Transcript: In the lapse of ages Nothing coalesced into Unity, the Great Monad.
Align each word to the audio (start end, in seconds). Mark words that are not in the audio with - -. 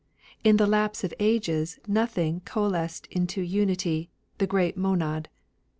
In 0.43 0.57
the 0.57 0.65
lapse 0.65 1.03
of 1.03 1.13
ages 1.19 1.77
Nothing 1.87 2.39
coalesced 2.39 3.05
into 3.11 3.39
Unity, 3.43 4.09
the 4.39 4.47
Great 4.47 4.75
Monad. 4.75 5.29